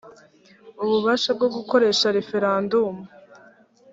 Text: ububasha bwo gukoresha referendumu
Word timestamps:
ububasha 0.83 1.29
bwo 1.37 1.47
gukoresha 1.55 2.05
referendumu 2.17 3.03